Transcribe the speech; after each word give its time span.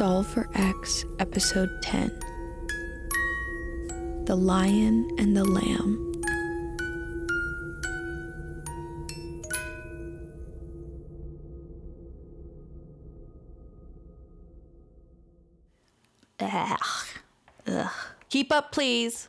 Solve 0.00 0.26
for 0.28 0.48
X, 0.54 1.04
Episode 1.18 1.82
10 1.82 2.08
The 4.24 4.34
Lion 4.34 5.06
and 5.18 5.36
the 5.36 5.44
Lamb. 5.44 6.22
Ugh. 16.40 16.78
Ugh. 17.66 17.90
Keep 18.30 18.52
up, 18.52 18.72
please. 18.72 19.28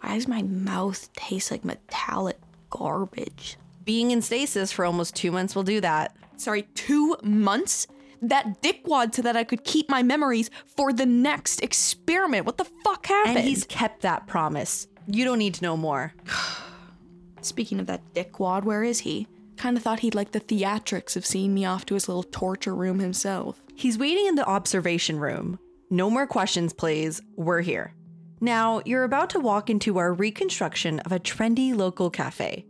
Why 0.00 0.14
does 0.14 0.26
my 0.26 0.40
mouth 0.40 1.12
taste 1.12 1.50
like 1.50 1.62
metallic 1.62 2.38
garbage? 2.70 3.58
Being 3.84 4.12
in 4.12 4.22
stasis 4.22 4.72
for 4.72 4.86
almost 4.86 5.14
two 5.14 5.30
months 5.30 5.54
will 5.54 5.62
do 5.62 5.82
that. 5.82 6.16
Sorry, 6.38 6.62
two 6.74 7.18
months? 7.22 7.86
That 8.22 8.62
dickwad 8.62 9.14
so 9.14 9.22
that 9.22 9.36
I 9.36 9.44
could 9.44 9.64
keep 9.64 9.88
my 9.88 10.02
memories 10.02 10.50
for 10.66 10.92
the 10.92 11.06
next 11.06 11.62
experiment. 11.62 12.46
What 12.46 12.58
the 12.58 12.68
fuck 12.84 13.06
happened? 13.06 13.38
And 13.38 13.46
he's 13.46 13.64
kept 13.64 14.02
that 14.02 14.26
promise. 14.26 14.86
You 15.06 15.24
don't 15.24 15.38
need 15.38 15.54
to 15.54 15.62
know 15.62 15.76
more. 15.76 16.12
Speaking 17.42 17.80
of 17.80 17.86
that 17.86 18.14
dickwad, 18.14 18.64
where 18.64 18.82
is 18.82 19.00
he? 19.00 19.26
Kind 19.56 19.76
of 19.76 19.82
thought 19.82 20.00
he'd 20.00 20.14
like 20.14 20.32
the 20.32 20.40
theatrics 20.40 21.16
of 21.16 21.26
seeing 21.26 21.54
me 21.54 21.64
off 21.64 21.86
to 21.86 21.94
his 21.94 22.08
little 22.08 22.22
torture 22.22 22.74
room 22.74 22.98
himself. 22.98 23.62
He's 23.74 23.98
waiting 23.98 24.26
in 24.26 24.34
the 24.34 24.46
observation 24.46 25.18
room. 25.18 25.58
No 25.90 26.10
more 26.10 26.26
questions, 26.26 26.72
please. 26.72 27.20
We're 27.36 27.62
here. 27.62 27.94
Now, 28.40 28.80
you're 28.86 29.04
about 29.04 29.30
to 29.30 29.40
walk 29.40 29.68
into 29.68 29.98
our 29.98 30.12
reconstruction 30.14 31.00
of 31.00 31.12
a 31.12 31.18
trendy 31.18 31.74
local 31.74 32.10
cafe. 32.10 32.64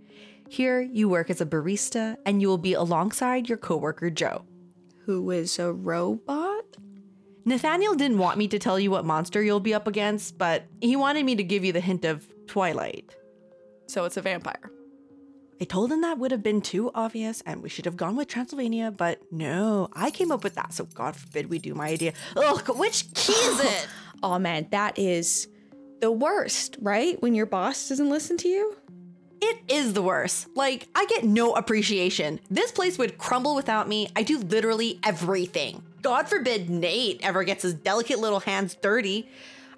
Here, 0.49 0.81
you 0.81 1.09
work 1.09 1.31
as 1.31 1.41
a 1.41 1.47
barista 1.47 2.17
and 2.27 2.43
you 2.43 2.49
will 2.49 2.59
be 2.59 2.73
alongside 2.73 3.49
your 3.49 3.59
coworker 3.59 4.11
Joe. 4.11 4.45
Who 5.07 5.31
is 5.31 5.59
a 5.59 5.73
robot? 5.73 6.65
Nathaniel 7.45 7.95
didn't 7.95 8.19
want 8.19 8.39
me 8.39 8.49
to 8.49 8.59
tell 8.59 8.79
you 8.79 8.91
what 8.91 9.05
monster 9.05 9.43
you'll 9.43 9.61
be 9.61 9.75
up 9.75 9.87
against, 9.87 10.39
but 10.39 10.67
he 10.81 10.95
wanted 10.95 11.25
me 11.25 11.35
to 11.37 11.43
give 11.43 11.65
you 11.65 11.73
the 11.73 11.81
hint 11.81 12.05
of 12.05 12.27
Twilight. 12.47 13.17
So 13.87 14.05
it's 14.05 14.17
a 14.17 14.23
vampire. 14.23 14.71
I 15.61 15.65
told 15.65 15.93
him 15.93 16.01
that 16.03 16.19
would 16.19 16.31
have 16.31 16.43
been 16.43 16.63
too 16.63 16.91
obvious 16.95 17.43
and 17.43 17.63
we 17.63 17.69
should 17.69 17.85
have 17.85 17.97
gone 17.97 18.17
with 18.17 18.29
Transylvania, 18.29 18.91
but 18.91 19.21
no, 19.31 19.89
I 19.93 20.11
came 20.11 20.33
up 20.33 20.43
with 20.43 20.55
that, 20.55 20.73
so 20.73 20.85
God 20.87 21.17
forbid 21.17 21.51
we 21.51 21.59
do 21.59 21.75
my 21.75 21.89
idea. 21.89 22.15
Ugh, 22.37 22.69
which 22.79 23.13
key 23.15 23.33
is 23.33 23.61
it? 23.61 23.89
Oh 24.23 24.39
man, 24.39 24.69
that 24.71 24.99
is 24.99 25.49
the 26.03 26.13
worst, 26.13 26.77
right? 26.83 27.21
When 27.23 27.35
your 27.35 27.47
boss 27.47 27.89
doesn't 27.89 28.11
listen 28.11 28.37
to 28.37 28.49
you? 28.49 28.77
It 29.43 29.61
is 29.69 29.95
the 29.95 30.03
worst. 30.03 30.49
Like, 30.55 30.89
I 30.95 31.07
get 31.07 31.25
no 31.25 31.55
appreciation. 31.55 32.41
This 32.51 32.73
place 32.73 32.99
would 32.99 33.19
crumble 33.19 33.55
without 33.55 33.89
me. 33.89 34.09
I 34.15 34.23
do 34.23 34.39
literally 34.39 35.01
everything. 35.03 35.83
God 36.03 36.29
forbid 36.29 36.69
Nate 36.69 37.21
ever 37.23 37.45
gets 37.45 37.63
his 37.63 37.75
delicate 37.75 38.19
little 38.19 38.41
hands 38.41 38.75
dirty. 38.75 39.29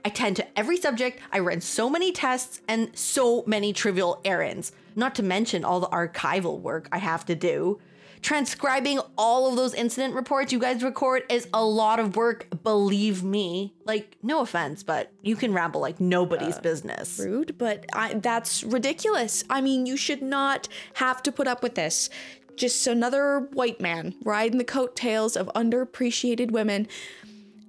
I 0.04 0.08
tend 0.08 0.36
to 0.36 0.58
every 0.58 0.76
subject, 0.78 1.20
I 1.32 1.38
run 1.38 1.60
so 1.60 1.88
many 1.88 2.10
tests 2.10 2.60
and 2.66 2.90
so 2.98 3.44
many 3.46 3.72
trivial 3.72 4.20
errands, 4.24 4.72
not 4.96 5.14
to 5.16 5.22
mention 5.22 5.64
all 5.64 5.80
the 5.80 5.88
archival 5.88 6.60
work 6.60 6.88
I 6.92 6.98
have 6.98 7.24
to 7.26 7.34
do. 7.34 7.80
Transcribing 8.22 9.00
all 9.18 9.48
of 9.48 9.56
those 9.56 9.74
incident 9.74 10.14
reports 10.14 10.52
you 10.52 10.60
guys 10.60 10.84
record 10.84 11.24
is 11.28 11.48
a 11.52 11.64
lot 11.64 11.98
of 11.98 12.14
work, 12.14 12.46
believe 12.62 13.24
me. 13.24 13.74
Like, 13.84 14.16
no 14.22 14.42
offense, 14.42 14.84
but 14.84 15.12
you 15.22 15.34
can 15.34 15.52
ramble 15.52 15.80
like 15.80 15.98
nobody's 15.98 16.56
uh, 16.56 16.60
business. 16.60 17.18
Rude, 17.18 17.58
but 17.58 17.84
I, 17.92 18.14
that's 18.14 18.62
ridiculous. 18.62 19.42
I 19.50 19.60
mean, 19.60 19.86
you 19.86 19.96
should 19.96 20.22
not 20.22 20.68
have 20.94 21.20
to 21.24 21.32
put 21.32 21.48
up 21.48 21.64
with 21.64 21.74
this. 21.74 22.10
Just 22.54 22.86
another 22.86 23.48
white 23.54 23.80
man 23.80 24.14
riding 24.22 24.58
the 24.58 24.64
coattails 24.64 25.36
of 25.36 25.50
underappreciated 25.56 26.52
women. 26.52 26.86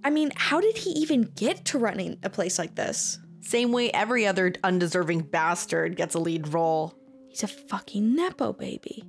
I 0.04 0.12
mean, 0.12 0.32
how 0.36 0.62
did 0.62 0.78
he 0.78 0.92
even 0.92 1.32
get 1.36 1.66
to 1.66 1.80
running 1.80 2.20
a 2.22 2.30
place 2.30 2.60
like 2.60 2.76
this? 2.76 3.18
Same 3.42 3.72
way 3.72 3.90
every 3.92 4.28
other 4.28 4.54
undeserving 4.64 5.22
bastard 5.22 5.96
gets 5.96 6.14
a 6.14 6.20
lead 6.20 6.54
role. 6.54 6.94
He's 7.34 7.44
a 7.44 7.48
fucking 7.48 8.16
Nepo 8.16 8.54
baby. 8.54 9.04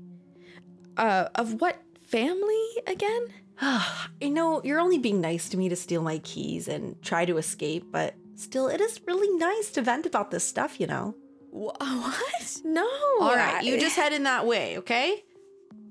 Uh, 0.97 1.29
of 1.35 1.61
what 1.61 1.77
family 2.09 2.67
again? 2.87 3.27
I 3.61 4.07
know 4.23 4.63
you're 4.65 4.81
only 4.81 4.97
being 4.97 5.21
nice 5.21 5.51
to 5.51 5.59
me 5.59 5.69
to 5.69 5.77
steal 5.77 6.01
my 6.01 6.19
keys 6.19 6.67
and 6.67 7.01
try 7.03 7.27
to 7.27 7.37
escape, 7.37 7.85
but 7.93 8.15
still, 8.35 8.69
it 8.69 8.81
is 8.81 8.99
really 9.07 9.37
nice 9.37 9.71
to 9.73 9.83
vent 9.83 10.07
about 10.07 10.31
this 10.31 10.43
stuff, 10.43 10.81
you 10.81 10.87
know? 10.87 11.15
What? 11.55 12.61
No. 12.65 12.89
All 13.21 13.37
right, 13.37 13.63
you 13.63 13.79
just 13.79 13.95
head 13.95 14.13
in 14.13 14.25
that 14.25 14.45
way, 14.45 14.79
okay? 14.79 15.23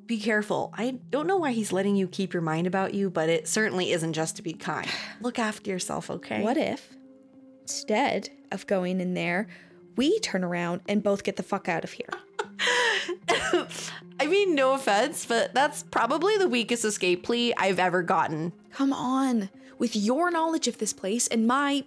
Be 0.08 0.20
careful. 0.20 0.74
I 0.78 1.00
don't 1.10 1.26
know 1.26 1.38
why 1.38 1.54
he's 1.54 1.72
letting 1.72 1.96
you 1.96 2.08
keep 2.08 2.34
your 2.34 2.42
mind 2.42 2.68
about 2.68 2.94
you, 2.94 3.10
but 3.10 3.30
it 3.30 3.48
certainly 3.48 3.92
isn't 3.92 4.12
just 4.12 4.36
to 4.38 4.42
be 4.42 4.52
kind. 4.54 4.90
Look 5.22 5.40
after 5.40 5.70
yourself, 5.70 6.10
okay? 6.10 6.42
What 6.42 6.58
if, 6.58 6.98
instead 7.62 8.30
of 8.52 8.68
going 8.68 9.00
in 9.00 9.14
there, 9.14 9.48
we 9.96 10.20
turn 10.20 10.44
around 10.44 10.82
and 10.88 11.04
both 11.04 11.24
get 11.24 11.36
the 11.36 11.44
fuck 11.44 11.68
out 11.68 11.84
of 11.84 11.92
here? 11.92 12.10
I 14.20 14.28
mean, 14.28 14.56
no 14.56 14.74
offense, 14.74 15.26
but 15.26 15.54
that's 15.54 15.84
probably 15.84 16.38
the 16.38 16.48
weakest 16.48 16.86
escape 16.86 17.24
plea 17.24 17.54
I've 17.58 17.80
ever 17.80 18.02
gotten. 18.02 18.54
Come 18.72 18.94
on. 18.94 19.50
With 19.78 19.96
your 19.96 20.32
knowledge 20.32 20.68
of 20.68 20.78
this 20.78 20.94
place 20.94 21.28
and 21.28 21.48
my 21.48 21.84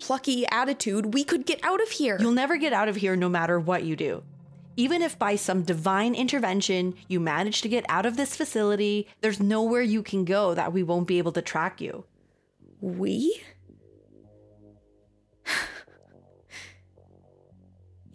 plucky 0.00 0.46
attitude, 0.50 1.14
we 1.14 1.24
could 1.24 1.46
get 1.46 1.60
out 1.62 1.82
of 1.82 1.90
here. 1.90 2.16
You'll 2.20 2.32
never 2.32 2.56
get 2.56 2.72
out 2.72 2.88
of 2.88 2.96
here 2.96 3.14
no 3.16 3.28
matter 3.28 3.60
what 3.60 3.84
you 3.84 3.96
do. 3.96 4.22
Even 4.76 5.02
if 5.02 5.18
by 5.18 5.36
some 5.36 5.62
divine 5.62 6.14
intervention 6.14 6.94
you 7.06 7.20
manage 7.20 7.60
to 7.62 7.68
get 7.68 7.84
out 7.88 8.06
of 8.06 8.16
this 8.16 8.34
facility, 8.34 9.06
there's 9.20 9.40
nowhere 9.40 9.82
you 9.82 10.02
can 10.02 10.24
go 10.24 10.54
that 10.54 10.72
we 10.72 10.82
won't 10.82 11.06
be 11.06 11.18
able 11.18 11.32
to 11.32 11.42
track 11.42 11.80
you. 11.80 12.04
We? 12.80 13.42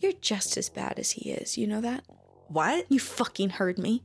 You're 0.05 0.13
just 0.21 0.55
as 0.55 0.69
bad 0.69 0.99
as 0.99 1.09
he 1.09 1.31
is, 1.31 1.57
you 1.57 1.65
know 1.65 1.81
that? 1.81 2.03
What? 2.47 2.85
You 2.89 2.99
fucking 2.99 3.49
heard 3.49 3.79
me. 3.79 4.03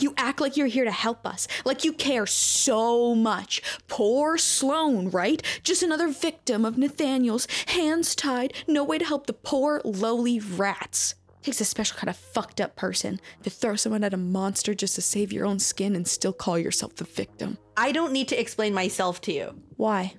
You 0.00 0.12
act 0.16 0.40
like 0.40 0.56
you're 0.56 0.66
here 0.66 0.84
to 0.84 0.90
help 0.90 1.24
us, 1.24 1.46
like 1.64 1.84
you 1.84 1.92
care 1.92 2.26
so 2.26 3.14
much. 3.14 3.62
Poor 3.86 4.36
Sloane, 4.36 5.10
right? 5.10 5.40
Just 5.62 5.84
another 5.84 6.08
victim 6.08 6.64
of 6.64 6.76
Nathaniel's, 6.76 7.46
hands 7.66 8.16
tied, 8.16 8.52
no 8.66 8.82
way 8.82 8.98
to 8.98 9.04
help 9.04 9.28
the 9.28 9.32
poor, 9.32 9.80
lowly 9.84 10.40
rats. 10.40 11.14
Takes 11.40 11.60
a 11.60 11.64
special 11.64 11.96
kind 11.96 12.10
of 12.10 12.16
fucked 12.16 12.60
up 12.60 12.74
person 12.74 13.20
to 13.44 13.48
throw 13.50 13.76
someone 13.76 14.02
at 14.02 14.12
a 14.12 14.16
monster 14.16 14.74
just 14.74 14.96
to 14.96 15.02
save 15.02 15.32
your 15.32 15.46
own 15.46 15.60
skin 15.60 15.94
and 15.94 16.08
still 16.08 16.32
call 16.32 16.58
yourself 16.58 16.96
the 16.96 17.04
victim. 17.04 17.58
I 17.76 17.92
don't 17.92 18.12
need 18.12 18.26
to 18.26 18.40
explain 18.40 18.74
myself 18.74 19.20
to 19.20 19.32
you. 19.32 19.54
Why? 19.76 20.14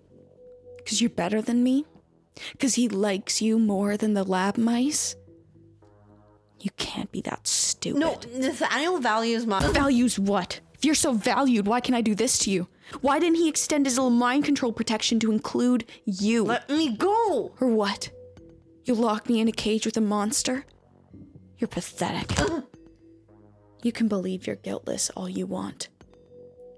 Because 0.78 1.02
you're 1.02 1.10
better 1.10 1.42
than 1.42 1.62
me? 1.62 1.86
Because 2.52 2.76
he 2.76 2.90
likes 2.90 3.42
you 3.42 3.60
more 3.60 3.98
than 3.98 4.14
the 4.14 4.24
lab 4.24 4.58
mice? 4.58 5.16
You 6.60 6.72
can't 6.78 7.12
be 7.12 7.22
that 7.22 7.48
stupid. 7.48 8.00
No, 8.00 8.20
Nathaniel 8.36 9.00
values 9.00 9.46
my. 9.46 9.66
Values 9.72 10.18
what? 10.18 10.60
If 10.74 10.86
you're 10.86 10.96
so 10.96 11.14
valued, 11.14 11.68
why 11.68 11.80
can 11.80 11.96
I 11.96 12.02
do 12.02 12.16
this 12.16 12.38
to 12.40 12.52
you? 12.52 12.68
Why 13.02 13.20
didn't 13.20 13.38
he 13.38 13.50
extend 13.50 13.86
his 13.86 13.98
little 13.98 14.10
mind 14.10 14.46
control 14.46 14.72
protection 14.72 15.20
to 15.22 15.32
include 15.32 15.86
you? 16.06 16.44
Let 16.44 16.70
me 16.70 16.96
go! 16.96 17.54
or 17.60 17.68
what? 17.68 18.10
You 18.86 18.94
lock 18.94 19.28
me 19.28 19.40
in 19.40 19.48
a 19.48 19.52
cage 19.52 19.86
with 19.86 19.98
a 19.98 20.02
monster? 20.02 20.66
You're 21.58 21.68
pathetic. 21.68 22.38
you 23.84 23.92
can 23.92 24.08
believe 24.08 24.48
you're 24.48 24.56
guiltless 24.56 25.10
all 25.12 25.28
you 25.28 25.46
want. 25.46 25.90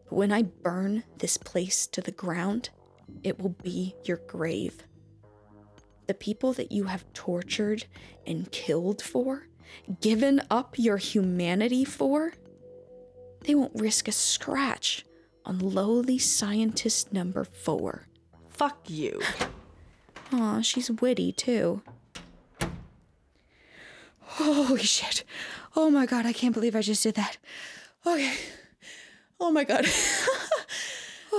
But 0.05 0.15
when 0.15 0.31
I 0.31 0.43
burn 0.43 1.03
this 1.19 1.37
place 1.37 1.85
to 1.87 2.01
the 2.01 2.11
ground, 2.11 2.69
it 3.23 3.39
will 3.39 3.55
be 3.63 3.95
your 4.05 4.17
grave. 4.27 4.83
The 6.09 6.15
people 6.15 6.53
that 6.53 6.71
you 6.71 6.85
have 6.85 7.05
tortured 7.13 7.85
and 8.25 8.51
killed 8.51 8.99
for, 8.99 9.45
given 10.01 10.41
up 10.49 10.73
your 10.75 10.97
humanity 10.97 11.85
for, 11.85 12.33
they 13.41 13.53
won't 13.53 13.73
risk 13.75 14.07
a 14.07 14.11
scratch 14.11 15.05
on 15.45 15.59
lowly 15.59 16.17
scientist 16.17 17.13
number 17.13 17.43
four. 17.43 18.07
Fuck 18.47 18.89
you. 18.89 19.21
Aw, 20.33 20.61
she's 20.61 20.89
witty 20.89 21.31
too. 21.31 21.83
Holy 24.21 24.81
shit. 24.81 25.23
Oh 25.75 25.91
my 25.91 26.07
god, 26.07 26.25
I 26.25 26.33
can't 26.33 26.55
believe 26.55 26.75
I 26.75 26.81
just 26.81 27.03
did 27.03 27.13
that. 27.13 27.37
Okay. 28.03 28.33
Oh 29.39 29.51
my 29.51 29.63
god. 29.63 29.85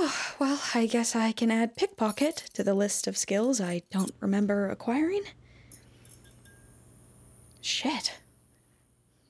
Oh, 0.02 0.32
well, 0.38 0.61
I 0.75 0.87
guess 0.87 1.14
I 1.14 1.32
can 1.32 1.50
add 1.50 1.76
pickpocket 1.76 2.37
to 2.55 2.64
the 2.64 2.73
list 2.73 3.06
of 3.06 3.19
skills 3.19 3.61
I 3.61 3.82
don't 3.91 4.14
remember 4.20 4.70
acquiring. 4.70 5.25
Shit. 7.61 8.19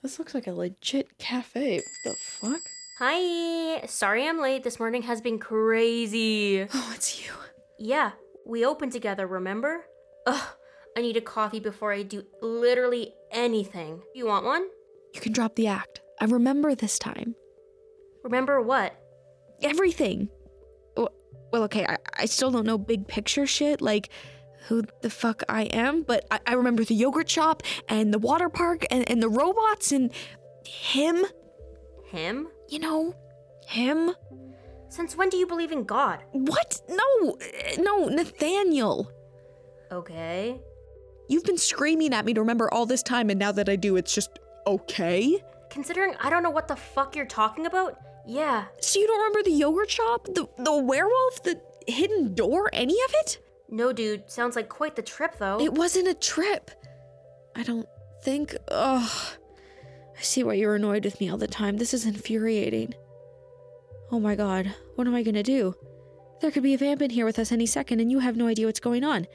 This 0.03 0.21
looks 0.21 0.33
like 0.33 0.47
a 0.47 0.53
legit 0.53 1.19
cafe. 1.19 1.77
What 1.77 1.85
the 2.05 2.15
fuck? 2.15 2.61
Hi. 3.01 3.85
Sorry 3.87 4.29
I'm 4.29 4.41
late. 4.41 4.63
This 4.63 4.79
morning 4.79 5.03
has 5.03 5.21
been 5.21 5.39
crazy. 5.41 6.67
Oh, 6.73 6.93
it's 6.95 7.21
you. 7.21 7.33
Yeah, 7.79 8.13
we 8.47 8.65
opened 8.65 8.93
together, 8.93 9.27
remember? 9.27 9.87
Ugh, 10.27 10.49
I 10.97 11.01
need 11.01 11.17
a 11.17 11.21
coffee 11.21 11.61
before 11.61 11.93
I 11.93 12.03
do 12.03 12.23
literally 12.43 13.15
anything. 13.33 14.03
You 14.15 14.27
want 14.27 14.45
one? 14.45 14.67
You 15.15 15.21
can 15.21 15.33
drop 15.33 15.57
the 15.57 15.67
act. 15.67 16.01
I 16.21 16.27
remember 16.27 16.75
this 16.77 16.99
time. 16.99 17.35
Remember 18.23 18.61
what? 18.61 18.95
Everything. 19.63 20.29
Well, 21.53 21.65
okay, 21.65 21.85
I, 21.87 21.97
I 22.17 22.27
still 22.27 22.51
don't 22.51 22.67
know 22.67 22.79
big 22.79 23.07
picture 23.07 23.47
shit, 23.47 23.81
like 23.81 24.09
who 24.69 24.85
the 25.01 25.11
fuck 25.11 25.43
I 25.49 25.63
am, 25.65 26.03
but 26.03 26.27
I, 26.31 26.41
I 26.47 26.53
remember 26.55 26.85
the 26.85 26.95
yogurt 26.95 27.29
shop 27.29 27.63
and 27.89 28.15
the 28.15 28.19
water 28.19 28.49
park 28.49 28.85
and, 28.91 29.09
and 29.11 29.23
the 29.23 29.29
robots 29.29 29.91
and 29.91 30.13
him, 30.65 31.25
Him? 32.11 32.49
you 32.69 32.79
know, 32.79 33.15
him. 33.67 34.13
Since 34.89 35.17
when 35.17 35.29
do 35.29 35.37
you 35.37 35.47
believe 35.47 35.73
in 35.73 35.85
God? 35.85 36.21
What? 36.33 36.81
No, 36.89 37.31
uh, 37.33 37.81
no, 37.81 38.07
Nathaniel. 38.07 39.11
Okay. 39.93 40.61
You've 41.29 41.45
been 41.45 41.59
screaming 41.59 42.13
at 42.13 42.25
me 42.25 42.35
to 42.35 42.41
remember 42.41 42.73
all 42.73 42.87
this 42.87 43.03
time, 43.03 43.31
and 43.31 43.39
now 43.39 43.53
that 43.53 43.69
I 43.69 43.77
do, 43.77 43.97
it's 43.97 44.15
just 44.15 44.39
okay. 44.67 45.41
Considering 45.69 46.15
I 46.21 46.29
don't 46.31 46.43
know 46.43 46.51
what 46.51 46.67
the 46.67 46.77
fuck 46.77 47.15
you're 47.15 47.27
talking 47.27 47.67
about, 47.67 47.97
yeah. 48.27 48.67
So 48.81 48.99
you 48.99 49.07
don't 49.07 49.19
remember 49.19 49.43
the 49.43 49.51
yogurt 49.57 49.91
shop, 49.91 50.27
the 50.27 50.49
the 50.59 50.77
werewolf, 50.77 51.43
the 51.43 51.61
hidden 51.87 52.35
door, 52.35 52.71
any 52.73 52.95
of 53.05 53.15
it? 53.21 53.39
No, 53.69 53.93
dude, 53.93 54.31
sounds 54.31 54.57
like 54.57 54.69
quite 54.69 54.97
the 54.97 55.03
trip 55.03 55.39
though. 55.39 55.61
It 55.61 55.73
wasn't 55.75 56.09
a 56.09 56.15
trip. 56.15 56.71
I 57.57 57.63
don't 57.63 57.87
think. 58.23 58.55
Ugh. 58.69 59.11
I 60.19 60.23
see 60.23 60.43
why 60.45 60.55
you're 60.55 60.75
annoyed 60.75 61.05
with 61.05 61.21
me 61.21 61.31
all 61.31 61.39
the 61.39 61.47
time. 61.49 61.79
This 61.79 61.95
is 61.95 62.05
infuriating. 62.05 62.95
Oh 64.13 64.21
my 64.21 64.35
god, 64.35 64.75
what 64.97 65.07
am 65.07 65.15
I 65.15 65.23
gonna 65.23 65.43
do? 65.43 65.75
There 66.41 66.51
could 66.51 66.63
be 66.63 66.75
a 66.75 66.79
vamp 66.79 67.01
in 67.03 67.11
here 67.11 67.25
with 67.25 67.39
us 67.39 67.53
any 67.53 67.67
second, 67.67 68.01
and 68.01 68.11
you 68.11 68.19
have 68.19 68.37
no 68.37 68.47
idea 68.47 68.67
what's 68.67 68.81
going 68.81 69.05
on. 69.05 69.27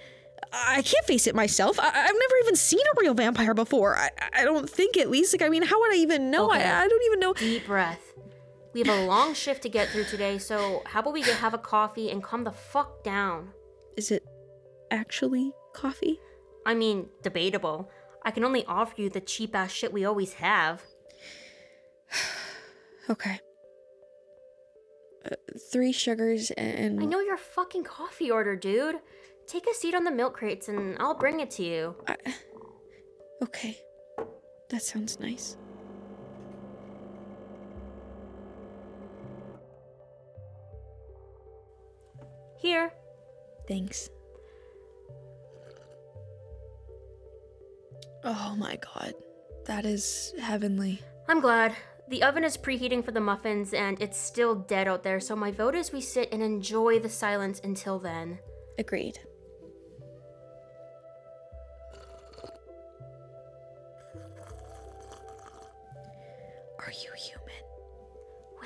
I 0.52 0.82
can't 0.82 1.06
face 1.06 1.28
it 1.28 1.36
myself. 1.36 1.80
I- 1.80 1.86
I've 1.88 1.94
never 2.14 2.36
even 2.44 2.56
seen 2.56 2.80
a 2.82 3.00
real 3.00 3.14
vampire 3.14 3.54
before. 3.54 3.96
I, 3.96 4.10
I 4.34 4.44
don't 4.44 4.70
think, 4.70 4.98
at 4.98 5.10
least. 5.10 5.34
Like, 5.34 5.42
I 5.42 5.50
mean, 5.50 5.64
how 5.64 5.80
would 5.80 5.94
I 5.94 5.98
even 5.98 6.30
know? 6.30 6.50
Okay. 6.50 6.64
I, 6.64 6.84
I 6.84 6.88
don't 6.88 7.04
even 7.06 7.20
know. 7.20 7.34
Deep 7.34 7.66
breath. 7.66 8.02
We 8.76 8.82
have 8.84 8.90
a 8.90 9.06
long 9.06 9.34
shift 9.34 9.64
to 9.64 9.70
get 9.70 9.88
through 9.88 10.04
today, 10.04 10.38
so 10.38 10.84
how 10.86 11.00
about 11.00 11.14
we 11.14 11.24
go 11.24 11.32
have 11.32 11.54
a 11.54 11.58
coffee 11.58 12.12
and 12.12 12.22
calm 12.22 12.44
the 12.44 12.52
fuck 12.52 13.06
down? 13.06 13.54
Is 13.96 14.12
it 14.12 14.26
actually 14.92 15.54
coffee? 15.74 16.20
I 16.66 16.74
mean, 16.74 17.08
debatable. 17.24 17.90
I 18.26 18.32
can 18.32 18.44
only 18.44 18.66
offer 18.66 19.02
you 19.02 19.10
the 19.10 19.22
cheap 19.22 19.56
ass 19.56 19.72
shit 19.72 19.94
we 19.94 20.04
always 20.04 20.34
have. 20.34 20.84
Okay. 23.08 23.40
Uh, 25.24 25.36
three 25.72 25.92
sugars 25.92 26.50
and. 26.52 27.00
I 27.00 27.06
know 27.06 27.20
your 27.20 27.38
fucking 27.38 27.84
coffee 27.84 28.32
order, 28.32 28.56
dude. 28.56 28.96
Take 29.46 29.68
a 29.68 29.76
seat 29.76 29.94
on 29.94 30.06
the 30.06 30.12
milk 30.12 30.34
crates 30.34 30.70
and 30.70 30.98
I'll 31.00 31.14
bring 31.14 31.40
it 31.40 31.52
to 31.52 31.64
you. 31.64 31.96
I, 32.08 32.16
okay. 33.44 33.78
That 34.72 34.82
sounds 34.82 35.20
nice. 35.20 35.56
Here. 42.66 42.92
Thanks. 43.68 44.10
Oh 48.24 48.56
my 48.58 48.78
god. 48.78 49.14
That 49.66 49.86
is 49.86 50.34
heavenly. 50.42 51.00
I'm 51.28 51.42
glad. 51.42 51.76
The 52.08 52.24
oven 52.24 52.44
is 52.44 52.58
preheating 52.58 53.06
for 53.06 53.12
the 53.12 53.20
muffins 53.20 53.72
and 53.76 54.02
it's 54.02 54.18
still 54.18 54.56
dead 54.56 54.88
out 54.88 55.04
there, 55.04 55.20
so 55.20 55.36
my 55.36 55.52
vote 55.52 55.76
is 55.76 55.94
we 55.94 56.02
sit 56.02 56.30
and 56.32 56.42
enjoy 56.42 56.98
the 56.98 57.08
silence 57.08 57.62
until 57.64 58.00
then. 58.00 58.40
Agreed. 58.80 59.20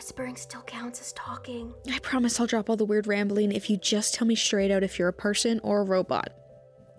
Whispering 0.09 0.38
still 0.38 0.63
counts 0.63 1.00
as 1.01 1.13
talking. 1.13 1.71
I 1.88 2.00
promise 2.00 2.39
I'll 2.39 2.47
drop 2.47 2.67
all 2.67 2.75
the 2.75 2.83
weird 2.83 3.06
rambling 3.06 3.51
if 3.51 3.69
you 3.69 3.77
just 3.77 4.15
tell 4.15 4.25
me 4.25 4.33
straight 4.33 4.71
out 4.71 4.81
if 4.81 4.97
you're 4.97 5.07
a 5.07 5.13
person 5.13 5.59
or 5.61 5.81
a 5.81 5.83
robot. 5.83 6.33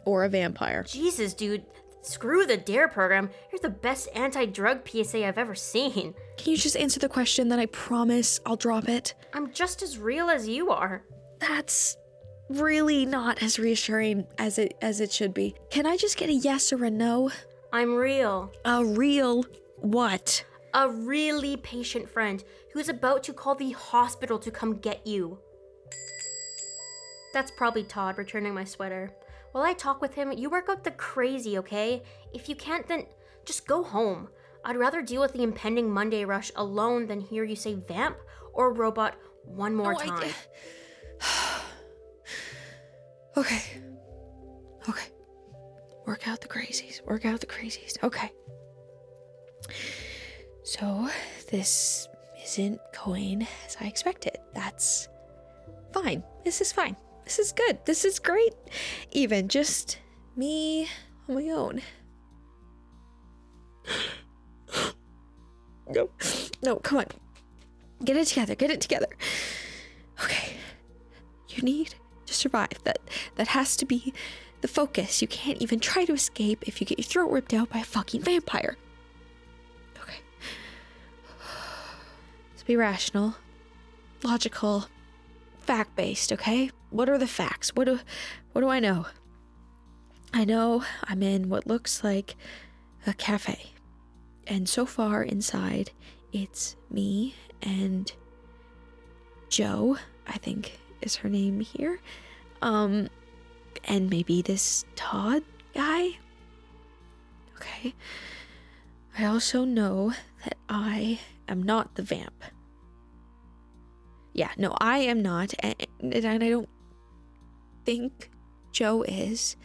Or 0.04 0.22
a 0.22 0.28
vampire. 0.28 0.84
Jesus, 0.84 1.34
dude. 1.34 1.64
Screw 2.02 2.46
the 2.46 2.56
DARE 2.56 2.86
program. 2.86 3.28
You're 3.50 3.58
the 3.58 3.68
best 3.68 4.10
anti 4.14 4.46
drug 4.46 4.88
PSA 4.88 5.26
I've 5.26 5.38
ever 5.38 5.56
seen. 5.56 6.14
Can 6.36 6.52
you 6.52 6.56
just 6.56 6.76
answer 6.76 7.00
the 7.00 7.08
question, 7.08 7.48
then 7.48 7.58
I 7.58 7.66
promise 7.66 8.38
I'll 8.46 8.54
drop 8.54 8.88
it? 8.88 9.14
I'm 9.34 9.52
just 9.52 9.82
as 9.82 9.98
real 9.98 10.30
as 10.30 10.46
you 10.46 10.70
are. 10.70 11.02
That's 11.40 11.96
really 12.48 13.06
not 13.06 13.42
as 13.42 13.58
reassuring 13.58 14.24
as 14.38 14.56
it 14.56 14.76
as 14.82 15.00
it 15.00 15.10
should 15.10 15.34
be. 15.34 15.56
Can 15.70 15.84
I 15.84 15.96
just 15.96 16.16
get 16.16 16.30
a 16.30 16.34
yes 16.34 16.72
or 16.72 16.84
a 16.84 16.90
no? 16.92 17.32
I'm 17.72 17.92
real. 17.92 18.52
A 18.64 18.84
real 18.84 19.44
what? 19.78 20.44
A 20.74 20.88
really 20.88 21.56
patient 21.56 22.08
friend 22.08 22.42
who's 22.72 22.88
about 22.88 23.22
to 23.24 23.32
call 23.32 23.54
the 23.54 23.70
hospital 23.72 24.38
to 24.38 24.50
come 24.50 24.78
get 24.78 25.06
you. 25.06 25.38
That's 27.32 27.50
probably 27.56 27.84
Todd 27.84 28.18
returning 28.18 28.54
my 28.54 28.64
sweater. 28.64 29.12
While 29.52 29.64
I 29.64 29.72
talk 29.72 30.00
with 30.00 30.14
him, 30.14 30.32
you 30.32 30.48
work 30.48 30.68
out 30.68 30.84
the 30.84 30.92
crazy, 30.92 31.58
okay? 31.58 32.02
If 32.32 32.48
you 32.48 32.54
can't, 32.54 32.86
then 32.86 33.06
just 33.44 33.66
go 33.66 33.82
home. 33.82 34.28
I'd 34.64 34.76
rather 34.76 35.02
deal 35.02 35.20
with 35.20 35.32
the 35.32 35.42
impending 35.42 35.90
Monday 35.90 36.24
rush 36.24 36.52
alone 36.54 37.06
than 37.06 37.20
hear 37.20 37.44
you 37.44 37.56
say 37.56 37.74
vamp 37.74 38.16
or 38.52 38.72
robot 38.72 39.16
one 39.44 39.74
more 39.74 39.92
No, 39.94 39.98
I- 40.00 40.06
time. 40.06 40.30
Okay. 43.36 43.60
Okay. 44.88 45.08
Work 46.04 46.26
out 46.26 46.40
the 46.40 46.48
crazies. 46.48 47.00
Work 47.06 47.24
out 47.24 47.40
the 47.40 47.46
crazies. 47.46 47.96
Okay. 48.02 48.30
So, 50.80 51.10
this 51.50 52.08
isn't 52.42 52.80
going 53.04 53.46
as 53.66 53.76
I 53.82 53.84
expected. 53.84 54.38
That's 54.54 55.08
fine. 55.92 56.22
This 56.42 56.62
is 56.62 56.72
fine. 56.72 56.96
This 57.24 57.38
is 57.38 57.52
good. 57.52 57.84
This 57.84 58.06
is 58.06 58.18
great. 58.18 58.54
Even 59.12 59.48
just 59.48 59.98
me 60.36 60.88
on 61.28 61.34
my 61.34 61.50
own. 61.50 61.82
No. 65.92 66.08
No, 66.62 66.76
come 66.76 66.98
on. 66.98 67.06
Get 68.04 68.16
it 68.16 68.28
together. 68.28 68.54
Get 68.54 68.70
it 68.70 68.80
together. 68.80 69.08
Okay. 70.22 70.52
You 71.48 71.64
need 71.64 71.96
to 72.26 72.32
survive. 72.32 72.78
That 72.84 73.00
that 73.34 73.48
has 73.48 73.76
to 73.78 73.84
be 73.84 74.14
the 74.60 74.68
focus. 74.68 75.20
You 75.20 75.26
can't 75.26 75.60
even 75.60 75.80
try 75.80 76.04
to 76.04 76.12
escape 76.12 76.68
if 76.68 76.80
you 76.80 76.86
get 76.86 77.00
your 77.00 77.04
throat 77.04 77.32
ripped 77.32 77.52
out 77.52 77.70
by 77.70 77.80
a 77.80 77.84
fucking 77.84 78.22
vampire. 78.22 78.76
Be 82.70 82.76
rational, 82.76 83.34
logical, 84.22 84.86
fact 85.58 85.96
based, 85.96 86.32
okay? 86.32 86.70
What 86.90 87.08
are 87.08 87.18
the 87.18 87.26
facts? 87.26 87.74
What 87.74 87.86
do 87.86 87.98
what 88.52 88.60
do 88.60 88.68
I 88.68 88.78
know? 88.78 89.06
I 90.32 90.44
know 90.44 90.84
I'm 91.02 91.20
in 91.20 91.48
what 91.48 91.66
looks 91.66 92.04
like 92.04 92.36
a 93.08 93.12
cafe. 93.12 93.72
And 94.46 94.68
so 94.68 94.86
far 94.86 95.20
inside, 95.20 95.90
it's 96.32 96.76
me 96.88 97.34
and 97.60 98.12
Joe, 99.48 99.98
I 100.28 100.38
think 100.38 100.78
is 101.02 101.16
her 101.16 101.28
name 101.28 101.58
here. 101.58 101.98
Um 102.62 103.08
and 103.82 104.08
maybe 104.08 104.42
this 104.42 104.84
Todd 104.94 105.42
guy. 105.74 106.18
Okay. 107.56 107.94
I 109.18 109.24
also 109.24 109.64
know 109.64 110.12
that 110.44 110.56
I 110.68 111.18
am 111.48 111.64
not 111.64 111.96
the 111.96 112.04
vamp. 112.04 112.44
Yeah, 114.32 114.50
no, 114.56 114.76
I 114.80 114.98
am 114.98 115.22
not, 115.22 115.52
and, 115.60 115.74
and 116.00 116.26
I 116.26 116.48
don't 116.48 116.68
think 117.84 118.30
Joe 118.72 119.02
is. 119.02 119.56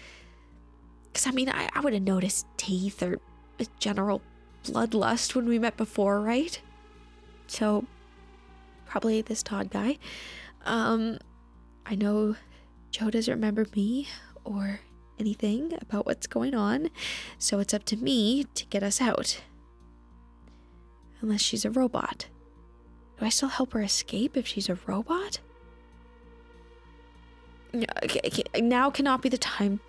Because, 1.05 1.27
I 1.27 1.31
mean, 1.31 1.49
I, 1.49 1.69
I 1.73 1.81
would 1.81 1.93
have 1.93 2.01
noticed 2.01 2.45
teeth 2.57 3.01
or 3.03 3.19
a 3.59 3.65
general 3.79 4.21
bloodlust 4.63 5.35
when 5.35 5.47
we 5.47 5.59
met 5.59 5.77
before, 5.77 6.19
right? 6.19 6.59
So, 7.47 7.85
probably 8.85 9.21
this 9.21 9.43
Todd 9.43 9.69
guy. 9.69 9.97
Um, 10.65 11.19
I 11.85 11.95
know 11.95 12.35
Joe 12.89 13.09
doesn't 13.09 13.33
remember 13.33 13.67
me 13.75 14.07
or 14.43 14.79
anything 15.19 15.73
about 15.81 16.05
what's 16.05 16.27
going 16.27 16.55
on, 16.55 16.89
so 17.37 17.59
it's 17.59 17.73
up 17.73 17.83
to 17.85 17.97
me 17.97 18.45
to 18.55 18.65
get 18.65 18.83
us 18.83 18.99
out. 18.99 19.41
Unless 21.21 21.41
she's 21.41 21.65
a 21.65 21.71
robot. 21.71 22.27
Do 23.19 23.25
I 23.25 23.29
still 23.29 23.49
help 23.49 23.73
her 23.73 23.81
escape 23.81 24.35
if 24.35 24.47
she's 24.47 24.69
a 24.69 24.77
robot? 24.85 25.39
Now 27.73 28.89
cannot 28.89 29.21
be 29.21 29.29
the 29.29 29.37
time 29.37 29.79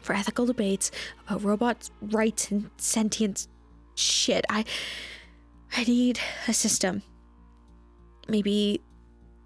for 0.00 0.14
ethical 0.14 0.46
debates 0.46 0.90
about 1.26 1.42
robots' 1.42 1.90
rights 2.00 2.50
and 2.50 2.70
sentience 2.76 3.48
shit. 3.94 4.44
I 4.48 4.64
I 5.76 5.84
need 5.84 6.20
a 6.46 6.52
system. 6.52 7.02
Maybe 8.28 8.80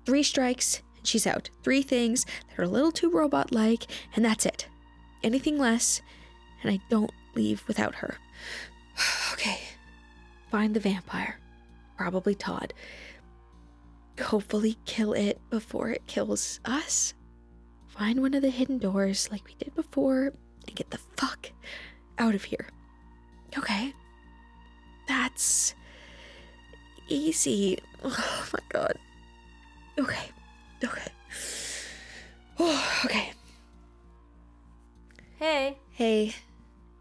three 0.04 0.22
strikes 0.22 0.82
and 0.96 1.06
she's 1.06 1.26
out. 1.26 1.50
Three 1.62 1.82
things 1.82 2.24
that 2.24 2.58
are 2.58 2.64
a 2.64 2.68
little 2.68 2.92
too 2.92 3.10
robot 3.10 3.52
like, 3.52 3.86
and 4.14 4.24
that's 4.24 4.46
it. 4.46 4.68
Anything 5.22 5.58
less, 5.58 6.02
and 6.62 6.70
I 6.70 6.80
don't 6.90 7.12
leave 7.34 7.66
without 7.66 7.96
her. 7.96 8.18
okay. 9.32 9.60
Find 10.50 10.74
the 10.74 10.80
vampire. 10.80 11.38
Probably 11.96 12.34
Todd. 12.34 12.74
Hopefully 14.20 14.76
kill 14.84 15.12
it 15.12 15.40
before 15.50 15.90
it 15.90 16.06
kills 16.06 16.60
us. 16.64 17.14
Find 17.88 18.20
one 18.20 18.34
of 18.34 18.42
the 18.42 18.50
hidden 18.50 18.78
doors 18.78 19.28
like 19.30 19.44
we 19.46 19.54
did 19.58 19.74
before 19.74 20.32
and 20.66 20.76
get 20.76 20.90
the 20.90 21.00
fuck 21.16 21.50
out 22.18 22.34
of 22.34 22.44
here. 22.44 22.68
Okay. 23.58 23.92
That's 25.08 25.74
easy. 27.08 27.78
Oh 28.02 28.48
my 28.52 28.60
god. 28.70 28.98
Okay. 29.98 30.30
Okay. 30.82 31.12
Oh, 32.58 33.00
okay. 33.04 33.32
Hey, 35.38 35.76
Hey. 35.90 36.34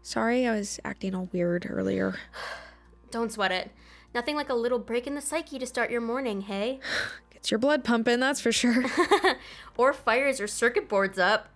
Sorry 0.02 0.46
I 0.46 0.54
was 0.54 0.78
acting 0.84 1.14
all 1.14 1.28
weird 1.32 1.66
earlier. 1.70 2.16
don't 3.10 3.32
sweat 3.32 3.52
it. 3.52 3.70
Nothing 4.14 4.36
like 4.36 4.48
a 4.48 4.54
little 4.54 4.78
break 4.78 5.06
in 5.06 5.14
the 5.14 5.20
psyche 5.20 5.58
to 5.58 5.66
start 5.66 5.90
your 5.90 6.00
morning, 6.00 6.42
hey? 6.42 6.80
Gets 7.30 7.50
your 7.50 7.58
blood 7.58 7.84
pumping, 7.84 8.20
that's 8.20 8.40
for 8.40 8.52
sure. 8.52 8.84
or 9.76 9.92
fires 9.92 10.38
your 10.38 10.48
circuit 10.48 10.88
boards 10.88 11.18
up. 11.18 11.48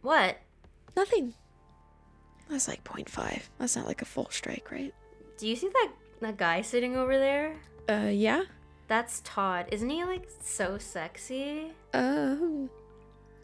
What? 0.00 0.38
Nothing. 0.96 1.34
That's 2.48 2.68
like 2.68 2.84
0.5. 2.84 3.42
That's 3.58 3.76
not 3.76 3.86
like 3.86 4.00
a 4.00 4.06
full 4.06 4.28
strike, 4.30 4.70
right? 4.70 4.94
Do 5.36 5.46
you 5.46 5.56
see 5.56 5.68
that 5.68 5.90
that 6.20 6.36
guy 6.36 6.62
sitting 6.62 6.96
over 6.96 7.16
there? 7.18 7.56
Uh, 7.88 8.08
yeah? 8.10 8.44
That's 8.88 9.20
Todd. 9.24 9.66
Isn't 9.70 9.90
he 9.90 10.04
like 10.04 10.28
so 10.40 10.78
sexy? 10.78 11.72
Um. 11.92 12.70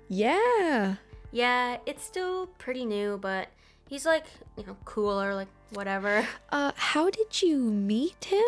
Yeah. 0.08 0.96
Yeah, 1.32 1.78
it's 1.86 2.04
still 2.04 2.46
pretty 2.58 2.84
new, 2.84 3.18
but 3.20 3.48
he's 3.88 4.06
like, 4.06 4.24
you 4.56 4.64
know, 4.66 4.76
cool 4.84 5.20
or 5.20 5.34
like 5.34 5.48
whatever. 5.70 6.26
Uh, 6.52 6.70
how 6.76 7.10
did 7.10 7.42
you 7.42 7.58
meet 7.58 8.26
him? 8.26 8.44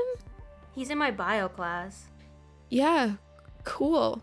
He's 0.75 0.91
in 0.91 0.99
my 0.99 1.11
bio 1.11 1.49
class. 1.49 2.07
Yeah, 2.71 3.15
cool. 3.65 4.23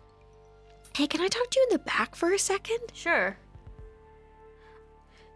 Hey, 0.96 1.06
can 1.06 1.20
I 1.20 1.28
talk 1.28 1.50
to 1.50 1.60
you 1.60 1.66
in 1.70 1.74
the 1.74 1.84
back 1.84 2.14
for 2.14 2.32
a 2.32 2.38
second? 2.38 2.78
Sure. 2.94 3.36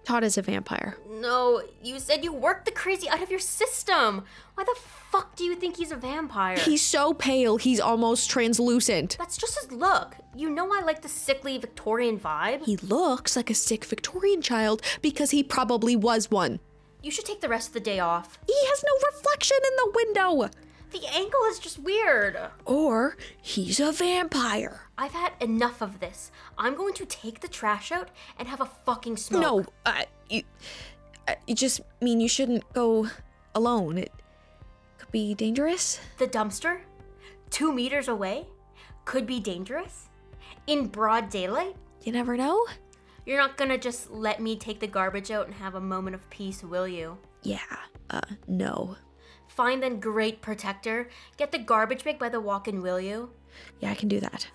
Todd 0.09 0.25
is 0.25 0.39
a 0.39 0.43
vampire. 0.43 0.97
No, 1.21 1.63
you 1.85 1.99
said 1.99 2.25
you 2.25 2.33
worked 2.33 2.65
the 2.65 2.71
crazy 2.71 3.11
out 3.11 3.23
of 3.23 3.31
your 3.31 3.39
system. 3.39 4.25
Why 4.55 4.65
the 4.65 4.75
fuck 4.75 5.37
do 5.37 5.45
you 5.45 5.55
think 5.55 5.77
he's 5.77 5.93
a 5.93 5.97
vampire? 5.97 6.57
He's 6.57 6.81
so 6.81 7.13
pale, 7.13 7.59
he's 7.59 7.79
almost 7.79 8.31
translucent. 8.31 9.19
That's 9.19 9.37
just 9.37 9.61
his 9.61 9.71
look. 9.71 10.17
You 10.35 10.49
know 10.49 10.73
I 10.73 10.81
like 10.81 11.03
the 11.03 11.11
sickly 11.11 11.59
Victorian 11.59 12.19
vibe. 12.19 12.65
He 12.65 12.79
looks 12.79 13.37
like 13.37 13.51
a 13.51 13.55
sick 13.55 13.85
Victorian 13.85 14.41
child 14.41 14.81
because 15.03 15.31
he 15.31 15.43
probably 15.43 15.95
was 15.95 16.31
one. 16.31 16.61
You 17.03 17.11
should 17.11 17.27
take 17.27 17.43
the 17.43 17.49
rest 17.51 17.69
of 17.69 17.75
the 17.75 17.81
day 17.81 18.01
off. 18.01 18.39
He 18.47 18.57
has 18.69 18.83
no 18.83 19.09
reflection 19.13 19.59
in 19.63 19.77
the 19.77 19.93
window. 19.95 20.49
The 20.91 21.07
angle 21.15 21.45
is 21.51 21.59
just 21.59 21.79
weird. 21.81 22.35
Or 22.65 23.19
he's 23.43 23.79
a 23.79 23.93
vampire. 23.93 24.88
I've 25.01 25.13
had 25.13 25.33
enough 25.41 25.81
of 25.81 26.01
this. 26.01 26.33
I'm 26.59 26.75
going 26.75 26.93
to 26.95 27.07
take 27.07 27.41
the 27.41 27.47
trash 27.49 27.93
out 27.93 28.09
and 28.37 28.49
have 28.49 28.61
a 28.61 28.67
fucking 28.67 29.17
smoke. 29.17 29.41
No, 29.41 29.65
uh, 29.87 30.03
you, 30.29 30.43
uh, 31.29 31.37
you 31.47 31.55
just 31.55 31.81
mean 32.03 32.19
you 32.21 32.29
shouldn't 32.29 32.71
go 32.73 33.07
alone. 33.55 33.97
It 33.97 34.13
could 34.99 35.13
be 35.13 35.35
dangerous. 35.35 36.01
The 36.19 36.27
dumpster, 36.27 36.81
two 37.51 37.73
meters 37.73 38.09
away, 38.09 38.49
could 39.05 39.25
be 39.25 39.39
dangerous. 39.39 40.09
In 40.67 40.89
broad 40.89 41.31
daylight, 41.31 41.77
You 42.03 42.11
never 42.13 42.37
know. 42.37 42.67
you're 43.25 43.39
not 43.39 43.57
gonna 43.57 43.79
just 43.79 44.11
let 44.11 44.41
me 44.43 44.57
take 44.57 44.81
the 44.81 44.87
garbage 44.89 45.31
out 45.31 45.47
and 45.47 45.55
have 45.55 45.77
a 45.77 45.81
moment 45.81 46.15
of 46.17 46.29
peace, 46.29 46.65
will 46.65 46.89
you? 46.89 47.19
Yeah, 47.45 47.59
uh, 48.11 48.21
no. 48.49 48.97
Fine 49.47 49.81
then, 49.81 50.01
great 50.01 50.43
protector. 50.43 51.09
Get 51.37 51.53
the 51.53 51.59
garbage 51.59 52.03
bag 52.05 52.19
by 52.19 52.29
the 52.29 52.41
walk 52.41 52.67
in, 52.69 52.83
will 52.83 53.01
you? 53.01 53.31
Yeah, 53.81 53.93
I 53.93 53.95
can 53.95 54.09
do 54.09 54.19
that. 54.21 54.49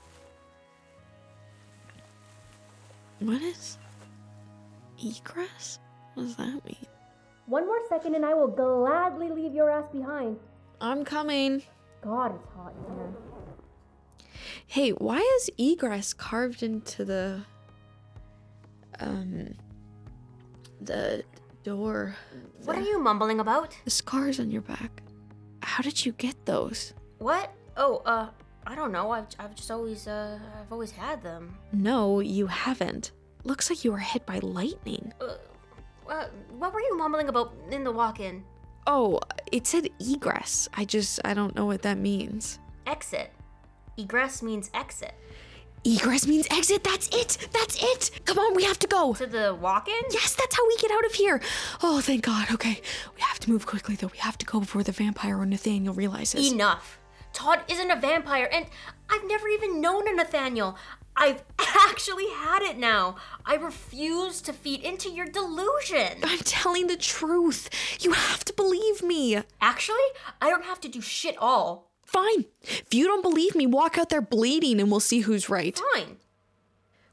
What 3.24 3.42
is 3.42 3.78
egress? 5.02 5.80
What 6.14 6.24
does 6.24 6.36
that 6.36 6.66
mean? 6.66 6.86
One 7.46 7.66
more 7.66 7.80
second 7.88 8.16
and 8.16 8.26
I 8.26 8.34
will 8.34 8.50
gladly 8.50 9.30
leave 9.30 9.54
your 9.54 9.70
ass 9.70 9.86
behind. 9.94 10.38
I'm 10.82 11.06
coming. 11.06 11.64
God, 12.02 12.36
it's 12.36 12.54
hot 12.54 12.74
in 12.76 12.96
here. 12.96 13.14
Hey, 14.68 14.90
why 14.90 15.20
is 15.38 15.50
egress 15.58 16.14
carved 16.14 16.64
into 16.64 17.06
the 17.06 17.42
um 19.00 19.54
the 20.82 21.24
door? 21.64 22.16
What 22.66 22.78
are 22.78 22.82
you 22.82 23.00
mumbling 23.00 23.40
about? 23.40 23.74
The 23.86 23.92
scars 23.92 24.42
on 24.42 24.52
your 24.52 24.64
back. 24.64 25.02
How 25.62 25.82
did 25.82 26.06
you 26.06 26.12
get 26.12 26.46
those? 26.46 26.94
What? 27.20 27.54
Oh, 27.78 28.02
uh, 28.06 28.28
I 28.66 28.76
don't 28.76 28.92
know. 28.92 29.12
I've, 29.12 29.28
I've 29.40 29.56
just 29.56 29.70
always, 29.72 30.08
uh, 30.08 30.40
I've 30.60 30.72
always 30.72 30.92
had 30.92 31.22
them. 31.22 31.58
No, 31.72 32.20
you 32.20 32.48
haven't. 32.48 33.12
Looks 33.44 33.70
like 33.70 33.84
you 33.84 33.92
were 33.92 33.98
hit 33.98 34.26
by 34.26 34.40
lightning. 34.40 35.12
Uh, 35.20 35.36
uh, 36.10 36.28
what 36.58 36.74
were 36.74 36.80
you 36.80 36.98
mumbling 36.98 37.28
about 37.30 37.54
in 37.72 37.84
the 37.84 37.92
walk-in? 37.92 38.44
Oh, 38.88 39.20
it 39.52 39.68
said 39.68 39.90
egress. 40.00 40.68
I 40.74 40.86
just 40.86 41.20
I 41.24 41.34
don't 41.34 41.56
know 41.56 41.66
what 41.66 41.82
that 41.84 41.98
means. 41.98 42.60
Exit. 42.86 43.32
Egress 43.98 44.42
means 44.42 44.70
exit. 44.74 45.14
Egress 45.86 46.26
means 46.28 46.48
exit. 46.50 46.84
That's 46.84 47.08
it. 47.14 47.48
That's 47.52 47.82
it. 47.82 48.26
Come 48.26 48.40
on, 48.40 48.56
we 48.56 48.64
have 48.64 48.80
to 48.80 48.88
go. 48.88 49.14
To 49.14 49.26
the 49.28 49.54
walk-in? 49.56 50.02
Yes, 50.12 50.36
that's 50.36 50.56
how 50.56 50.66
we 50.68 50.78
get 50.78 50.92
out 50.92 51.06
of 51.06 51.14
here. 51.14 51.42
Oh, 51.82 52.00
thank 52.02 52.24
God. 52.24 52.50
Okay, 52.52 52.82
we 53.16 53.22
have 53.22 53.40
to 53.42 53.52
move 53.52 53.66
quickly 53.66 53.96
though. 53.96 54.08
We 54.08 54.18
have 54.20 54.38
to 54.38 54.46
go 54.46 54.60
before 54.62 54.84
the 54.84 54.94
vampire 54.94 55.38
or 55.38 55.46
Nathaniel 55.46 55.94
realizes. 55.94 56.52
Enough. 56.52 57.00
Todd 57.34 57.62
isn't 57.68 57.92
a 57.92 58.00
vampire, 58.00 58.48
and 58.52 58.68
I've 59.10 59.28
never 59.28 59.48
even 59.48 59.82
known 59.82 60.08
a 60.08 60.14
Nathaniel. 60.14 60.78
I've 61.16 61.44
actually 61.60 62.30
had 62.30 62.62
it 62.62 62.78
now. 62.78 63.16
I 63.46 63.56
refuse 63.56 64.42
to 64.44 64.54
feed 64.54 64.82
into 64.82 65.10
your 65.10 65.26
delusion. 65.26 66.20
I'm 66.24 66.40
telling 66.40 66.88
the 66.88 66.98
truth. 66.98 67.70
You 68.02 68.14
have 68.14 68.46
to 68.46 68.54
believe 68.54 69.04
me. 69.04 69.42
Actually, 69.62 69.98
I 70.42 70.50
don't 70.50 70.66
have 70.66 70.80
to 70.82 70.88
do 70.88 71.02
shit 71.02 71.38
all. 71.38 71.92
Fine. 72.06 72.46
If 72.62 72.94
you 72.94 73.06
don't 73.06 73.22
believe 73.24 73.56
me, 73.56 73.66
walk 73.66 73.98
out 73.98 74.10
there 74.10 74.22
bleeding 74.22 74.80
and 74.80 74.92
we'll 74.92 75.00
see 75.00 75.22
who's 75.22 75.50
right. 75.50 75.80
Fine. 75.94 76.18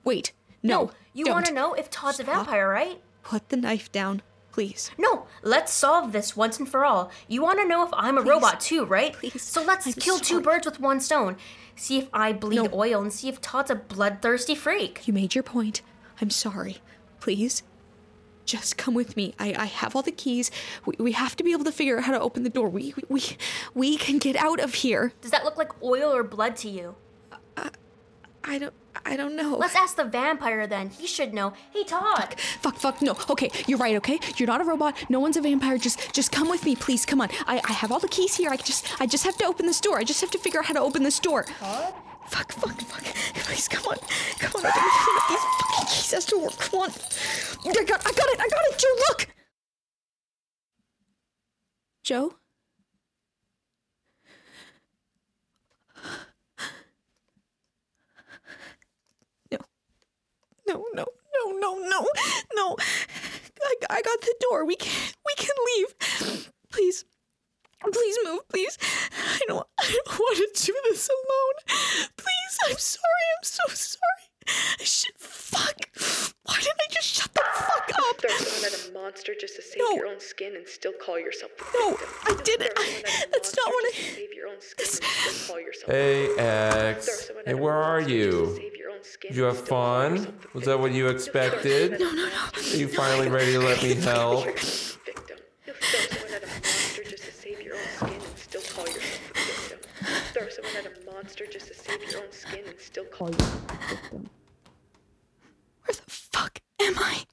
Wait. 0.04 0.32
No. 0.62 0.84
No, 0.86 0.90
you 1.14 1.26
want 1.26 1.46
to 1.46 1.54
know 1.54 1.72
if 1.74 1.88
Todd's 1.90 2.20
a 2.20 2.24
vampire, 2.24 2.68
right? 2.68 3.00
Put 3.22 3.48
the 3.48 3.56
knife 3.56 3.90
down, 3.90 4.22
please. 4.52 4.90
No, 4.98 5.26
let's 5.42 5.72
solve 5.72 6.12
this 6.12 6.36
once 6.36 6.58
and 6.58 6.68
for 6.68 6.84
all. 6.84 7.10
You 7.28 7.42
want 7.42 7.60
to 7.60 7.66
know 7.66 7.84
if 7.84 7.90
I'm 7.92 8.18
a 8.18 8.22
robot 8.22 8.60
too, 8.60 8.84
right? 8.84 9.12
Please. 9.12 9.42
So 9.42 9.62
let's 9.62 9.86
I'm 9.86 9.92
kill 9.94 10.18
two 10.18 10.40
birds 10.40 10.66
with 10.66 10.80
one 10.80 11.00
stone. 11.00 11.36
See 11.76 11.98
if 11.98 12.08
I 12.12 12.32
bleed 12.32 12.72
oil 12.72 13.00
and 13.00 13.12
see 13.12 13.28
if 13.28 13.40
Todd's 13.40 13.70
a 13.70 13.74
bloodthirsty 13.74 14.54
freak. 14.54 15.06
You 15.06 15.14
made 15.14 15.34
your 15.34 15.44
point. 15.44 15.82
I'm 16.20 16.30
sorry. 16.30 16.78
Please. 17.20 17.62
Just 18.44 18.76
come 18.76 18.94
with 18.94 19.16
me. 19.16 19.34
I, 19.38 19.54
I 19.56 19.64
have 19.66 19.94
all 19.94 20.02
the 20.02 20.10
keys. 20.10 20.50
We, 20.84 20.94
we 20.98 21.12
have 21.12 21.36
to 21.36 21.44
be 21.44 21.52
able 21.52 21.64
to 21.64 21.72
figure 21.72 21.98
out 21.98 22.04
how 22.04 22.12
to 22.12 22.20
open 22.20 22.42
the 22.42 22.50
door. 22.50 22.68
We, 22.68 22.94
we 22.96 23.02
we 23.08 23.22
we 23.74 23.96
can 23.96 24.18
get 24.18 24.34
out 24.36 24.58
of 24.58 24.74
here. 24.74 25.12
Does 25.20 25.30
that 25.30 25.44
look 25.44 25.56
like 25.56 25.80
oil 25.82 26.12
or 26.12 26.24
blood 26.24 26.56
to 26.56 26.68
you? 26.68 26.96
Uh, 27.56 27.70
I 28.42 28.58
don't 28.58 28.74
I 29.06 29.16
don't 29.16 29.36
know. 29.36 29.56
Let's 29.56 29.74
ask 29.76 29.96
the 29.96 30.04
vampire 30.04 30.66
then. 30.66 30.90
He 30.90 31.06
should 31.06 31.32
know. 31.32 31.52
Hey, 31.72 31.84
Todd. 31.84 32.34
Fuck, 32.60 32.76
fuck, 32.76 33.00
no. 33.02 33.16
Okay, 33.30 33.50
you're 33.66 33.78
right, 33.78 33.96
okay? 33.96 34.18
You're 34.36 34.46
not 34.48 34.60
a 34.60 34.64
robot. 34.64 34.96
No 35.08 35.20
one's 35.20 35.36
a 35.36 35.40
vampire. 35.40 35.78
Just 35.78 36.12
just 36.12 36.32
come 36.32 36.48
with 36.50 36.64
me, 36.64 36.76
please. 36.76 37.06
Come 37.06 37.20
on. 37.20 37.28
I, 37.46 37.60
I 37.64 37.72
have 37.72 37.92
all 37.92 38.00
the 38.00 38.08
keys 38.08 38.36
here. 38.36 38.50
I 38.50 38.56
just 38.56 39.00
I 39.00 39.06
just 39.06 39.24
have 39.24 39.36
to 39.38 39.44
open 39.44 39.66
this 39.66 39.80
door. 39.80 39.96
I 39.98 40.04
just 40.04 40.20
have 40.20 40.30
to 40.32 40.38
figure 40.38 40.58
out 40.60 40.66
how 40.66 40.74
to 40.74 40.80
open 40.80 41.02
this 41.02 41.18
door. 41.20 41.44
Todd? 41.44 41.94
Fuck, 42.26 42.52
fuck, 42.52 42.80
fuck. 42.82 43.02
Please, 43.34 43.68
come 43.68 43.84
on. 43.86 43.96
Come 44.38 44.60
on. 44.60 44.66
I 44.66 44.70
gotta 44.70 45.10
get 45.10 45.28
these 45.28 45.44
fucking 45.44 45.86
keys 45.86 46.10
has 46.12 46.24
to 46.26 46.38
work. 46.38 46.56
Come 46.58 46.80
on. 46.80 46.90
I 46.90 47.84
got 47.84 48.00
I 48.06 48.12
got 48.12 48.28
it. 48.28 48.40
I 48.40 48.48
got 48.48 48.60
it. 48.70 48.78
Joe, 48.78 48.88
look. 49.08 49.28
Joe? 52.02 52.34
No. 59.52 59.58
No, 60.70 60.84
no, 60.94 61.04
no, 61.34 61.50
no, 61.58 61.78
no, 61.80 62.06
no. 62.54 62.76
I, 63.62 63.74
I 63.90 64.02
got 64.02 64.20
the 64.20 64.34
door. 64.40 64.64
We 64.64 64.76
can 64.76 64.92
we 65.26 65.34
can 65.36 65.56
leave. 65.76 66.48
Please. 66.72 67.04
Please 67.92 68.18
move, 68.24 68.46
please. 68.48 68.78
I 69.10 69.40
don't 69.48 69.66
I 69.80 69.90
don't 69.90 70.18
want 70.18 70.36
to 70.36 70.66
do 70.66 70.74
this 70.90 71.08
alone. 71.08 71.78
Please, 72.16 72.58
I'm 72.68 72.76
sorry. 72.78 73.26
I'm 73.36 73.44
so 73.44 73.62
sorry. 73.68 74.19
Shit, 74.82 75.12
fuck. 75.18 75.76
Why 76.44 76.56
didn't 76.56 76.80
I 76.88 76.92
just 76.92 77.08
shut 77.08 77.32
the 77.34 77.40
fuck 77.54 77.90
up? 78.08 78.20
Throw 78.20 78.30
someone 78.30 78.72
at 78.72 78.88
a 78.88 78.92
monster 78.92 79.34
just 79.38 79.56
to 79.56 79.62
save 79.62 79.78
No. 79.78 79.94
your 79.96 80.06
own 80.06 80.18
skin 80.20 80.56
and 80.56 80.66
still 80.66 80.92
call 80.92 81.18
yourself 81.18 81.52
the 81.58 81.64
No. 81.78 81.98
I 82.24 82.40
didn't. 82.42 82.72
I- 82.76 82.82
someone 82.82 83.04
at 83.22 83.28
a 83.28 83.30
that's 83.32 83.56
not 83.56 83.66
what 83.68 83.84
I- 83.86 83.90
save 83.98 84.32
your 84.34 84.48
own 84.48 84.60
skin 84.60 84.86
and 84.86 85.04
still 85.34 85.46
call 85.54 85.60
yourself 85.60 85.90
Hey, 85.90 86.34
the 86.34 86.42
X. 86.42 87.30
Hey, 87.46 87.54
where 87.54 87.74
are 87.74 88.00
monster 88.00 88.08
just 88.08 88.08
to 88.08 88.14
you? 88.16 88.56
save 88.56 88.76
your 88.76 88.90
own 88.90 89.04
skin 89.04 89.30
Did 89.30 89.36
you 89.36 89.44
have 89.44 89.68
fun? 89.68 90.38
Was 90.54 90.64
that 90.64 90.80
what 90.80 90.92
you 90.92 91.08
expected? 91.08 91.92
No, 92.00 92.10
no, 92.10 92.26
no. 92.26 92.32
Are 92.56 92.76
you 92.76 92.88
finally 92.88 93.28
ready 93.28 93.52
to 93.52 93.60
let 93.60 93.82
me 93.82 93.94
help? 93.94 94.46
Throw 100.32 100.48
someone 100.48 100.76
at 100.76 100.86
a 100.86 101.12
monster 101.12 101.44
just 101.46 101.66
to 101.68 101.74
save 101.74 102.00
your 102.04 102.06
own 102.06 102.06
skin 102.06 102.06
and 102.06 102.06
still 102.06 102.06
call 102.06 102.06
yourself 102.06 102.06
the 102.06 102.06
victim. 102.06 102.06
Throw 102.06 102.06
someone 102.06 102.06
that 102.06 102.06
a 102.06 102.06
monster 102.06 102.08
just 102.08 102.08
to 102.08 102.08
save 102.08 102.10
your 102.10 102.22
own 102.22 102.32
skin 102.32 102.64
and 102.66 102.78
still 102.78 103.04
call 103.04 103.30
yourself 103.30 103.64
a 103.68 103.94
victim. 103.94 104.30
Where 105.84 105.94
the 105.94 106.10
fuck 106.10 106.58
am 106.80 106.94
I? 106.98 107.24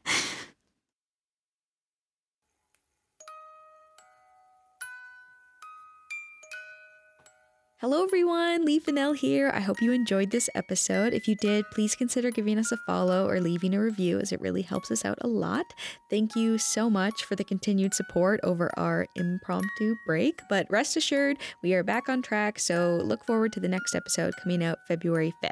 Hello, 7.79 8.03
everyone. 8.03 8.65
Lee 8.65 8.79
Funnell 8.79 9.15
here. 9.15 9.51
I 9.53 9.59
hope 9.59 9.83
you 9.83 9.91
enjoyed 9.91 10.31
this 10.31 10.49
episode. 10.55 11.13
If 11.13 11.27
you 11.27 11.35
did, 11.35 11.63
please 11.69 11.93
consider 11.93 12.31
giving 12.31 12.57
us 12.57 12.71
a 12.71 12.77
follow 12.87 13.29
or 13.29 13.39
leaving 13.39 13.75
a 13.75 13.79
review, 13.79 14.17
as 14.19 14.31
it 14.31 14.41
really 14.41 14.63
helps 14.63 14.89
us 14.89 15.05
out 15.05 15.19
a 15.21 15.27
lot. 15.27 15.63
Thank 16.09 16.35
you 16.35 16.57
so 16.57 16.89
much 16.89 17.23
for 17.25 17.35
the 17.35 17.43
continued 17.43 17.93
support 17.93 18.39
over 18.41 18.71
our 18.77 19.05
impromptu 19.15 19.93
break. 20.07 20.41
But 20.49 20.65
rest 20.71 20.97
assured, 20.97 21.37
we 21.61 21.75
are 21.75 21.83
back 21.83 22.09
on 22.09 22.23
track, 22.23 22.57
so 22.57 22.99
look 23.03 23.23
forward 23.27 23.53
to 23.53 23.59
the 23.59 23.67
next 23.67 23.93
episode 23.93 24.33
coming 24.41 24.63
out 24.63 24.79
February 24.87 25.35
5th. 25.43 25.51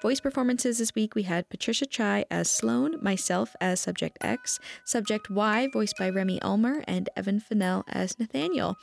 Voice 0.00 0.20
performances 0.20 0.78
this 0.78 0.94
week 0.94 1.14
we 1.14 1.24
had 1.24 1.50
Patricia 1.50 1.84
Chai 1.84 2.24
as 2.30 2.50
Sloane, 2.50 2.96
myself 3.02 3.54
as 3.60 3.78
Subject 3.78 4.16
X, 4.22 4.58
Subject 4.86 5.28
Y, 5.28 5.68
voiced 5.70 5.98
by 5.98 6.08
Remy 6.08 6.40
Ulmer, 6.40 6.82
and 6.88 7.10
Evan 7.14 7.42
Funnell 7.42 7.84
as 7.88 8.18
Nathaniel. 8.18 8.78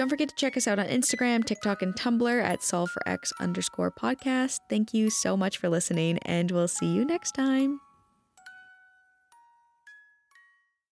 Don't 0.00 0.08
forget 0.08 0.30
to 0.30 0.34
check 0.34 0.56
us 0.56 0.66
out 0.66 0.78
on 0.78 0.86
Instagram, 0.86 1.44
TikTok, 1.44 1.82
and 1.82 1.94
Tumblr 1.94 2.42
at 2.42 2.62
solve 2.62 2.90
for 2.90 3.06
X 3.06 3.34
underscore 3.38 3.90
podcast. 3.90 4.60
Thank 4.70 4.94
you 4.94 5.10
so 5.10 5.36
much 5.36 5.58
for 5.58 5.68
listening, 5.68 6.16
and 6.22 6.50
we'll 6.50 6.68
see 6.68 6.86
you 6.86 7.04
next 7.04 7.32
time. 7.32 7.82